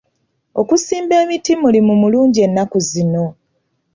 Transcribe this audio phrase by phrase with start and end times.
[0.61, 3.25] Okusimba emiti mulimu mulungi ennaku zino.